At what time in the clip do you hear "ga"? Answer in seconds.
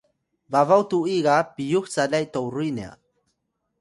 1.25-1.35